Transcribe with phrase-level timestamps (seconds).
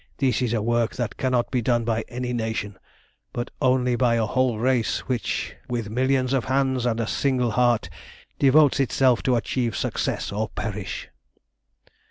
[0.17, 2.79] This is a work that cannot be done by any nation,
[3.33, 7.87] but only by a whole race, which with millions of hands and a single heart
[8.39, 11.07] devotes itself to achieve success or perish."